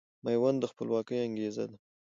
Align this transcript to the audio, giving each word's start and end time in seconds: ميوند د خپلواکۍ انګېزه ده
ميوند 0.23 0.57
د 0.61 0.63
خپلواکۍ 0.71 1.17
انګېزه 1.21 1.65
ده 1.69 1.77